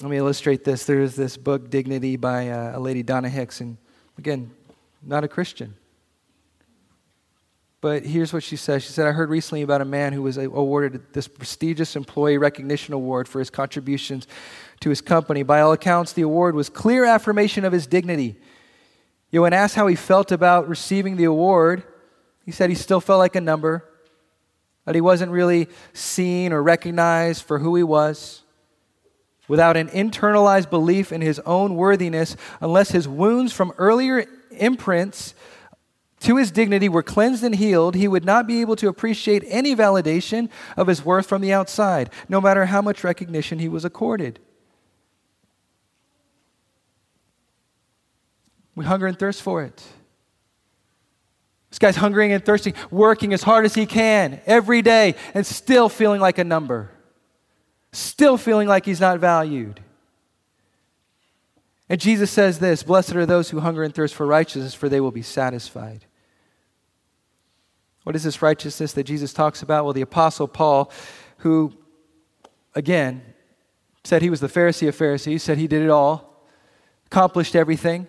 [0.00, 0.84] Let me illustrate this.
[0.84, 3.60] There's this book, Dignity, by uh, a lady, Donna Hicks.
[3.60, 3.76] And
[4.18, 4.50] again,
[5.02, 5.74] not a Christian.
[7.84, 8.82] But here's what she says.
[8.82, 12.94] She said, I heard recently about a man who was awarded this prestigious employee recognition
[12.94, 14.26] award for his contributions
[14.80, 15.42] to his company.
[15.42, 18.36] By all accounts, the award was clear affirmation of his dignity.
[19.30, 21.82] You know, when asked how he felt about receiving the award,
[22.46, 23.84] he said he still felt like a number,
[24.86, 28.44] that he wasn't really seen or recognized for who he was.
[29.46, 35.34] Without an internalized belief in his own worthiness, unless his wounds from earlier imprints
[36.24, 39.76] to his dignity were cleansed and healed, he would not be able to appreciate any
[39.76, 44.40] validation of his worth from the outside, no matter how much recognition he was accorded.
[48.74, 49.82] We hunger and thirst for it.
[51.70, 55.88] This guy's hungering and thirsting, working as hard as he can every day, and still
[55.88, 56.90] feeling like a number,
[57.92, 59.80] still feeling like he's not valued.
[61.88, 65.00] And Jesus says this Blessed are those who hunger and thirst for righteousness, for they
[65.00, 66.06] will be satisfied.
[68.04, 69.84] What is this righteousness that Jesus talks about?
[69.84, 70.90] Well, the Apostle Paul,
[71.38, 71.72] who,
[72.74, 73.22] again,
[74.04, 76.44] said he was the Pharisee of Pharisees, said he did it all,
[77.06, 78.06] accomplished everything,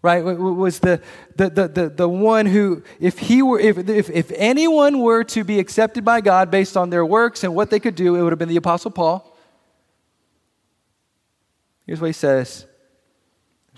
[0.00, 0.24] right?
[0.24, 1.02] Was the,
[1.34, 5.42] the, the, the, the one who, if, he were, if, if, if anyone were to
[5.42, 8.32] be accepted by God based on their works and what they could do, it would
[8.32, 9.36] have been the Apostle Paul.
[11.84, 12.66] Here's what he says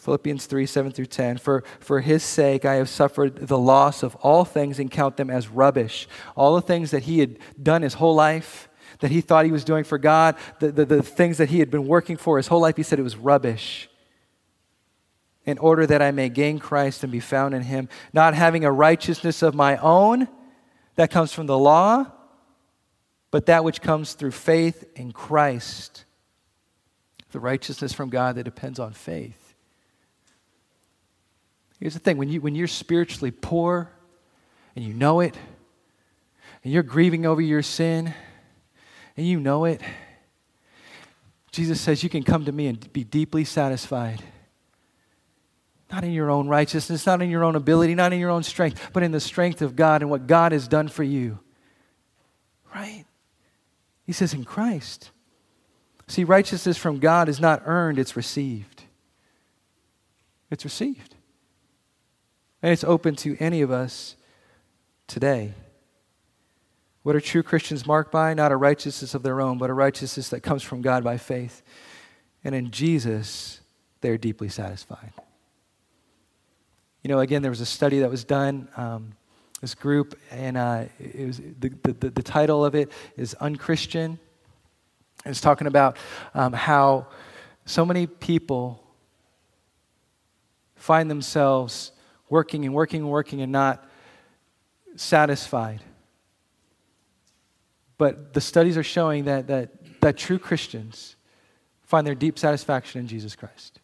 [0.09, 1.37] Philippians 3 7 through 10.
[1.37, 5.29] For, for his sake, I have suffered the loss of all things and count them
[5.29, 6.09] as rubbish.
[6.35, 9.65] All the things that he had done his whole life, that he thought he was
[9.65, 12.63] doing for God, the, the, the things that he had been working for his whole
[12.63, 13.91] life, he said it was rubbish.
[15.45, 18.73] In order that I may gain Christ and be found in him, not having a
[18.73, 20.27] righteousness of my own
[20.95, 22.07] that comes from the law,
[23.31, 26.07] but that which comes through faith in Christ.
[27.33, 29.48] The righteousness from God that depends on faith.
[31.81, 33.91] Here's the thing when, you, when you're spiritually poor
[34.75, 35.37] and you know it,
[36.65, 38.13] and you're grieving over your sin,
[39.17, 39.81] and you know it,
[41.51, 44.23] Jesus says, You can come to me and be deeply satisfied.
[45.91, 48.91] Not in your own righteousness, not in your own ability, not in your own strength,
[48.93, 51.39] but in the strength of God and what God has done for you.
[52.75, 53.05] Right?
[54.05, 55.11] He says, In Christ.
[56.07, 58.85] See, righteousness from God is not earned, it's received.
[60.51, 61.15] It's received.
[62.63, 64.17] And it's open to any of us
[65.07, 65.55] today.
[67.03, 68.35] What are true Christians marked by?
[68.35, 71.63] Not a righteousness of their own, but a righteousness that comes from God by faith.
[72.45, 73.61] And in Jesus,
[74.01, 75.13] they're deeply satisfied.
[77.03, 79.13] You know, again, there was a study that was done, um,
[79.61, 84.19] this group, and uh, it was, the, the, the, title of it is Unchristian.
[85.25, 85.97] It's talking about
[86.35, 87.07] um, how
[87.65, 88.83] so many people
[90.77, 91.93] find themselves
[92.31, 93.85] working and working and working and not
[94.97, 95.81] satisfied.
[97.97, 101.17] But the studies are showing that, that, that true Christians
[101.83, 103.81] find their deep satisfaction in Jesus Christ,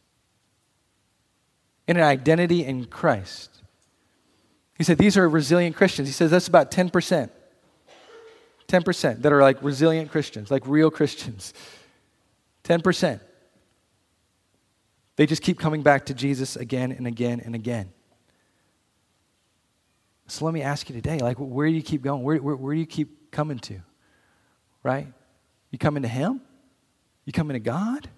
[1.89, 3.63] in an identity in Christ.
[4.77, 6.09] He said these are resilient Christians.
[6.09, 7.31] He says that's about 10%.
[8.69, 11.55] 10% that are like resilient Christians, like real Christians.
[12.65, 13.21] 10%.
[15.17, 17.94] They just keep coming back to Jesus again and again and again.
[20.27, 22.23] So let me ask you today, like, where do you keep going?
[22.23, 23.81] Where, where, where do you keep coming to?
[24.83, 25.07] Right?
[25.71, 26.41] You coming to Him?
[27.25, 28.09] You coming to God?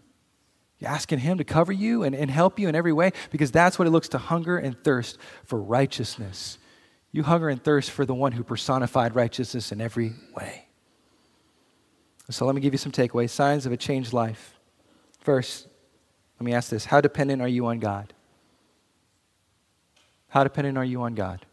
[0.79, 3.13] You asking Him to cover you and, and help you in every way?
[3.31, 6.59] Because that's what it looks to hunger and thirst for righteousness.
[7.13, 10.67] You hunger and thirst for the one who personified righteousness in every way.
[12.31, 14.55] So let me give you some takeaways signs of a changed life.
[15.21, 15.69] First,
[16.39, 18.13] let me ask this How dependent are you on God?
[20.29, 21.47] How dependent are you on God?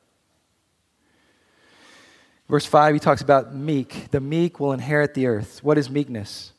[2.53, 4.11] Verse 5, he talks about meek.
[4.11, 5.63] The meek will inherit the earth.
[5.63, 6.53] What is meekness?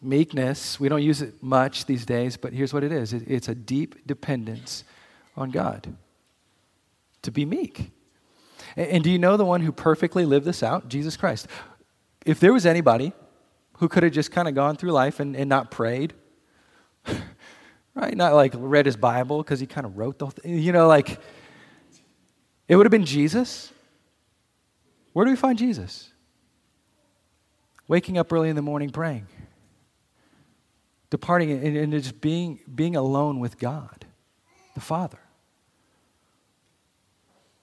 [0.00, 3.54] Meekness, we don't use it much these days, but here's what it is it's a
[3.56, 4.84] deep dependence
[5.36, 5.96] on God.
[7.22, 7.90] To be meek.
[8.76, 10.86] And do you know the one who perfectly lived this out?
[10.86, 11.48] Jesus Christ.
[12.24, 13.12] If there was anybody
[13.78, 16.12] who could have just kind of gone through life and, and not prayed,
[17.96, 18.16] right?
[18.16, 20.86] Not like read his Bible because he kind of wrote the whole thing, you know,
[20.86, 21.18] like
[22.68, 23.72] it would have been Jesus.
[25.14, 26.10] Where do we find Jesus?
[27.88, 29.26] Waking up early in the morning praying,
[31.08, 34.04] departing and, and just being, being alone with God,
[34.74, 35.18] the Father.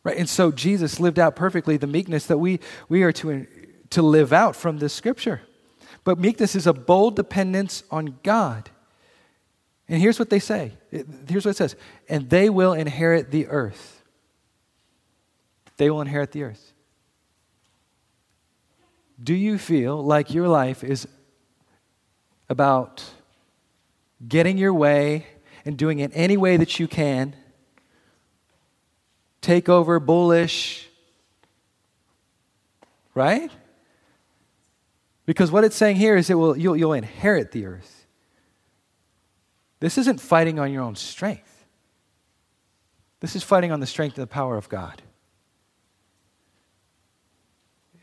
[0.04, 0.18] Right?
[0.18, 3.45] And so Jesus lived out perfectly the meekness that we, we are to,
[3.91, 5.41] to live out from this scripture.
[6.04, 8.70] But meekness is a bold dependence on God.
[9.88, 10.72] And here's what they say.
[10.89, 11.76] Here's what it says.
[12.08, 14.02] And they will inherit the earth.
[15.78, 16.70] They will inherit the earth.
[19.22, 21.07] Do you feel like your life is
[22.49, 23.03] about
[24.28, 25.26] getting your way
[25.65, 27.36] and doing it any way that you can
[29.41, 30.88] take over, bullish.
[33.13, 33.51] Right?
[35.26, 38.05] Because what it's saying here is that you'll, you'll inherit the earth.
[39.80, 41.65] This isn't fighting on your own strength.
[43.19, 45.01] This is fighting on the strength and the power of God.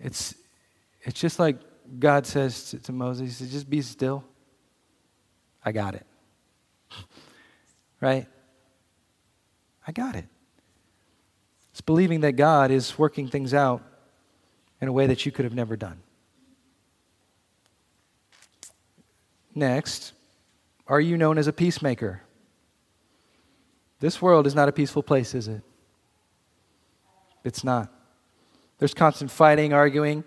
[0.00, 0.34] It's,
[1.02, 1.56] it's just like
[1.98, 4.24] God says to, to Moses, he says, just be still.
[5.64, 6.06] I got it.
[8.00, 8.26] right?
[9.86, 10.26] I got it.
[11.70, 13.82] It's believing that God is working things out
[14.80, 16.00] in a way that you could have never done.
[19.54, 20.12] Next,
[20.86, 22.22] are you known as a peacemaker?
[24.00, 25.62] This world is not a peaceful place, is it?
[27.44, 27.92] It's not.
[28.78, 30.22] There's constant fighting, arguing.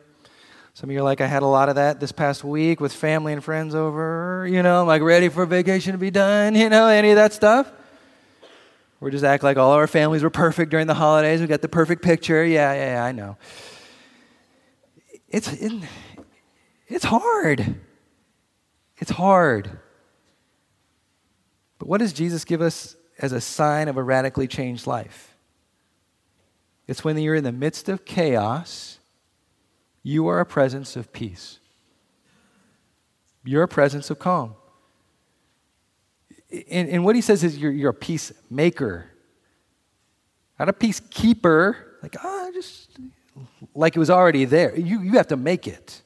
[0.73, 2.93] Some of you are like, I had a lot of that this past week with
[2.93, 4.47] family and friends over.
[4.49, 6.55] You know, I'm like ready for vacation to be done.
[6.61, 7.71] You know, any of that stuff?
[8.99, 11.41] We're just act like all our families were perfect during the holidays.
[11.41, 12.45] We got the perfect picture.
[12.45, 13.35] Yeah, yeah, yeah I know.
[15.27, 15.73] It's, it,
[16.87, 17.75] it's hard.
[18.97, 19.79] It's hard.
[21.79, 25.35] But what does Jesus give us as a sign of a radically changed life?
[26.87, 28.99] It's when you're in the midst of chaos,
[30.03, 31.59] you are a presence of peace.
[33.43, 34.55] You're a presence of calm.
[36.69, 39.09] And, and what he says is you're, you're a peacemaker,
[40.59, 41.75] not a peacekeeper.
[42.03, 42.89] Like, ah, oh, just
[43.73, 44.77] like it was already there.
[44.77, 46.01] You, you have to make it.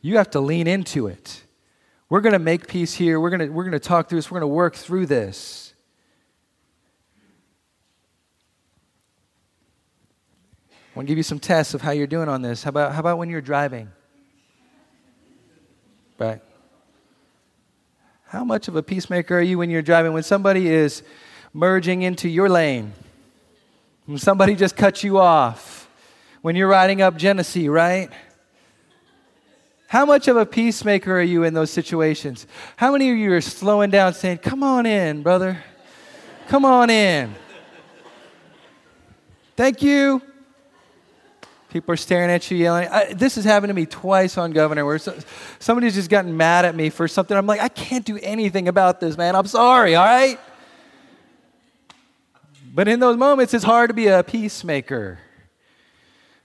[0.00, 1.44] You have to lean into it.
[2.08, 3.20] We're going to make peace here.
[3.20, 4.30] We're going we're going to talk through this.
[4.30, 5.71] We're going to work through this.
[10.92, 12.64] I want to give you some tests of how you're doing on this.
[12.64, 13.90] How about, how about when you're driving?
[16.18, 16.42] Right?
[18.26, 20.12] How much of a peacemaker are you when you're driving?
[20.12, 21.02] When somebody is
[21.54, 22.92] merging into your lane,
[24.04, 25.88] when somebody just cuts you off,
[26.42, 28.10] when you're riding up Genesee, right?
[29.86, 32.46] How much of a peacemaker are you in those situations?
[32.76, 35.62] How many of you are slowing down saying, Come on in, brother?
[36.48, 37.34] Come on in.
[39.56, 40.20] Thank you.
[41.72, 42.86] People are staring at you, yelling.
[42.88, 45.18] I, this has happened to me twice on Governor, where so,
[45.58, 47.34] somebody's just gotten mad at me for something.
[47.34, 49.34] I'm like, I can't do anything about this, man.
[49.34, 50.38] I'm sorry, all right?
[52.74, 55.18] But in those moments, it's hard to be a peacemaker.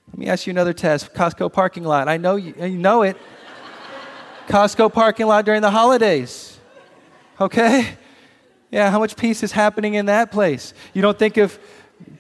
[0.08, 2.08] Let me ask you another test Costco parking lot.
[2.08, 3.18] I know you, you know it.
[4.48, 6.58] Costco parking lot during the holidays.
[7.42, 7.98] Okay?
[8.72, 10.74] Yeah, how much peace is happening in that place?
[10.94, 11.60] You don't think of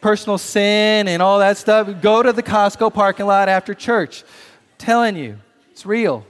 [0.01, 2.01] personal sin and all that stuff.
[2.01, 4.23] Go to the Costco parking lot after church.
[4.23, 5.39] I'm telling you,
[5.71, 6.25] it's real.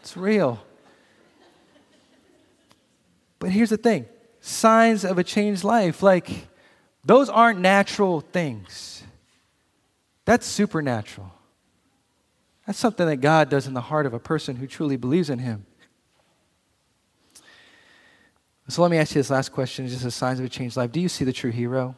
[0.00, 0.62] It's real.
[3.38, 4.06] But here's the thing
[4.40, 6.48] signs of a changed life, like,
[7.04, 9.02] those aren't natural things.
[10.24, 11.32] That's supernatural.
[12.66, 15.38] That's something that God does in the heart of a person who truly believes in
[15.38, 15.66] Him.
[18.68, 20.90] So let me ask you this last question, just as signs of a changed life.
[20.90, 21.94] Do you see the true hero?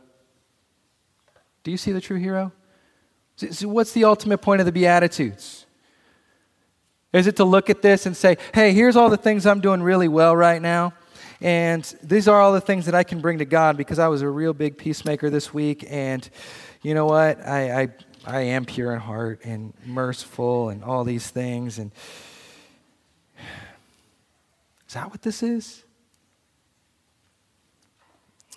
[1.68, 2.50] Do you see the true hero?
[3.36, 5.66] So what's the ultimate point of the Beatitudes?
[7.12, 9.82] Is it to look at this and say, hey, here's all the things I'm doing
[9.82, 10.94] really well right now,
[11.42, 14.22] and these are all the things that I can bring to God because I was
[14.22, 16.26] a real big peacemaker this week, and
[16.80, 17.46] you know what?
[17.46, 17.88] I, I
[18.24, 21.78] I am pure in heart and merciful and all these things.
[21.78, 21.92] And
[24.88, 25.84] is that what this is?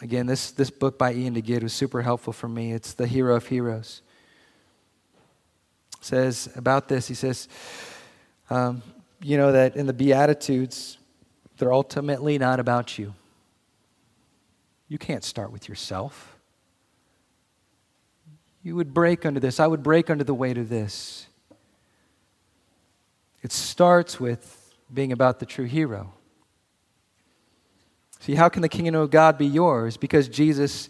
[0.01, 2.73] Again, this, this book by Iain Duguid was super helpful for me.
[2.73, 4.01] It's The Hero of Heroes.
[5.99, 7.47] It says about this, he says,
[8.49, 8.81] um,
[9.21, 10.97] you know, that in the Beatitudes,
[11.57, 13.13] they're ultimately not about you.
[14.87, 16.35] You can't start with yourself.
[18.63, 19.59] You would break under this.
[19.59, 21.27] I would break under the weight of this.
[23.43, 26.13] It starts with being about the true hero.
[28.21, 29.97] See, how can the kingdom of God be yours?
[29.97, 30.89] Because Jesus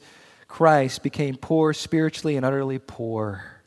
[0.49, 3.61] Christ became poor spiritually and utterly poor.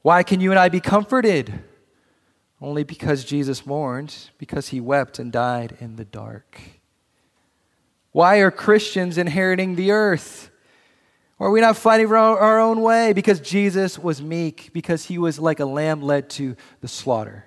[0.00, 1.52] Why can you and I be comforted?
[2.62, 6.58] Only because Jesus mourned, because he wept and died in the dark.
[8.12, 10.48] Why are Christians inheriting the earth?
[11.38, 13.12] Or are we not fighting our own way?
[13.12, 17.44] Because Jesus was meek, because he was like a lamb led to the slaughter.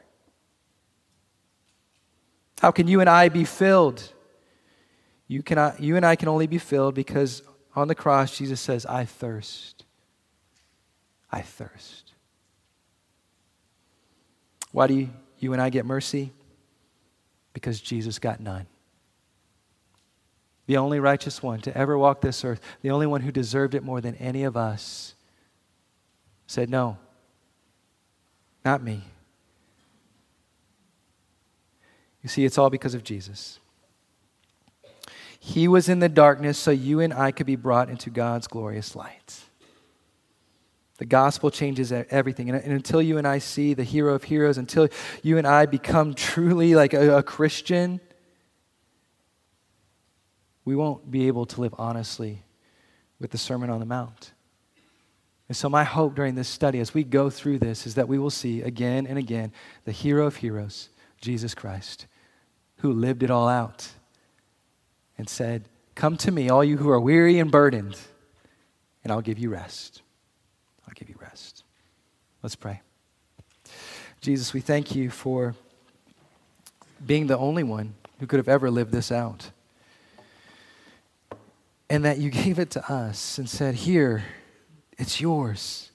[2.62, 4.14] How can you and I be filled?
[5.32, 7.42] You, cannot, you and I can only be filled because
[7.74, 9.86] on the cross, Jesus says, I thirst.
[11.32, 12.12] I thirst.
[14.74, 15.10] Why do you,
[15.40, 16.34] you and I get mercy?
[17.54, 18.66] Because Jesus got none.
[20.66, 23.84] the only righteous one to ever walk this earth, the only one who deserved it
[23.84, 25.14] more than any of us,
[26.46, 26.98] said, No,
[28.66, 29.06] not me.
[32.22, 33.61] You see, it's all because of Jesus.
[35.44, 38.96] He was in the darkness so you and I could be brought into God's glorious
[38.96, 39.40] light.
[41.00, 42.52] The gospel changes everything.
[42.52, 44.88] And, until you and I see the hero of heroes, until
[45.24, 48.00] you and I become truly like a, a Christian,
[50.64, 52.44] we won't be able to live honestly
[53.20, 54.34] with the Sermon on the Mount.
[55.48, 58.20] And so, my hope during this study, as we go through this, is that we
[58.20, 59.54] will see again and again
[59.86, 60.90] the hero of heroes,
[61.20, 62.06] Jesus Christ,
[62.78, 63.90] who lived it all out
[65.18, 67.98] and said, Come to me, all you who are weary and burdened,
[69.04, 70.02] and I'll give you rest.
[70.88, 71.64] I'll give you rest.
[72.42, 72.82] Let's pray.
[74.22, 75.56] Jesus, we thank you for
[77.06, 79.52] being the only one who could have ever lived this out.
[81.90, 84.24] And that you gave it to us and said, Here,
[84.98, 85.91] it's yours.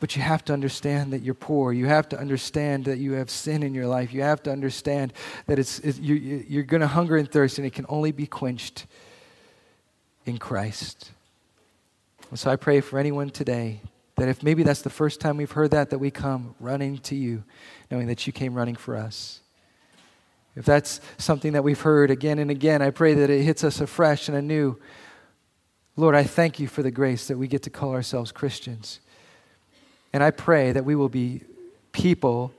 [0.00, 1.72] But you have to understand that you're poor.
[1.72, 4.12] You have to understand that you have sin in your life.
[4.12, 5.12] You have to understand
[5.46, 8.26] that it's, it's you, you're going to hunger and thirst, and it can only be
[8.26, 8.86] quenched
[10.24, 11.12] in Christ.
[12.30, 13.80] And so I pray for anyone today
[14.16, 17.14] that if maybe that's the first time we've heard that, that we come running to
[17.14, 17.42] you,
[17.90, 19.40] knowing that you came running for us.
[20.56, 23.80] If that's something that we've heard again and again, I pray that it hits us
[23.80, 24.78] afresh and anew.
[25.96, 29.00] Lord, I thank you for the grace that we get to call ourselves Christians.
[30.12, 31.42] And I pray that we will be
[31.92, 32.52] people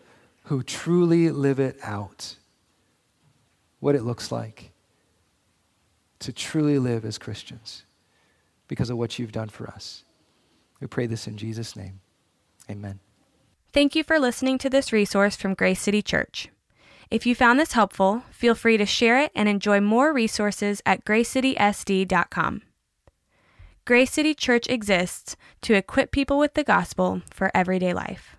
[0.46, 2.36] who truly live it out,
[3.80, 4.72] what it looks like
[6.20, 7.84] to truly live as Christians
[8.68, 10.04] because of what you've done for us.
[10.80, 12.00] We pray this in Jesus' name.
[12.70, 13.00] Amen.
[13.74, 16.50] Thank you for listening to this resource from Grace City Church.
[17.10, 21.04] If you found this helpful, feel free to share it and enjoy more resources at
[21.04, 22.62] gracecitysd.com.
[23.84, 28.38] Grace City Church exists to equip people with the gospel for everyday life.